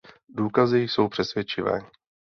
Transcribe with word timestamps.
Důkazy 0.29 0.79
jsou 0.79 1.07
přesvědčivé. 1.09 1.79